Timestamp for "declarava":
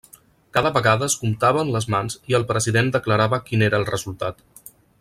2.97-3.41